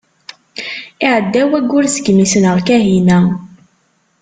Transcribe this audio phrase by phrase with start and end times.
[1.03, 3.19] Iɛedda wayyur segmi i ssneɣ Kahina.